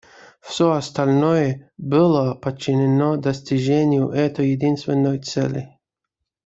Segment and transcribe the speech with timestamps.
[0.39, 5.77] Все остальное было подчинено достижению этой единственной цели.